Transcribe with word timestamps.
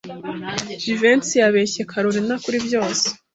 Jivency 0.81 1.35
yabeshye 1.41 1.81
Kalorina 1.91 2.35
kuri 2.43 2.57
byose. 2.65 3.05